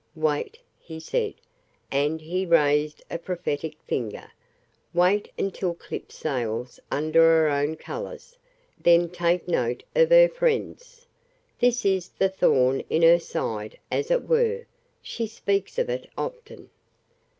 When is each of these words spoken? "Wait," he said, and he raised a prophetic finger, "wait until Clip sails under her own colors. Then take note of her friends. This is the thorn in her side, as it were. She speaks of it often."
"Wait," 0.15 0.57
he 0.79 0.99
said, 0.99 1.35
and 1.91 2.21
he 2.21 2.43
raised 2.43 3.03
a 3.11 3.19
prophetic 3.19 3.77
finger, 3.83 4.31
"wait 4.95 5.31
until 5.37 5.75
Clip 5.75 6.11
sails 6.11 6.79
under 6.89 7.19
her 7.21 7.49
own 7.51 7.75
colors. 7.75 8.35
Then 8.79 9.09
take 9.11 9.47
note 9.47 9.83
of 9.95 10.09
her 10.09 10.27
friends. 10.27 11.05
This 11.59 11.85
is 11.85 12.09
the 12.09 12.29
thorn 12.29 12.79
in 12.89 13.03
her 13.03 13.19
side, 13.19 13.77
as 13.91 14.09
it 14.09 14.27
were. 14.27 14.65
She 15.03 15.27
speaks 15.27 15.77
of 15.77 15.87
it 15.87 16.09
often." 16.17 16.71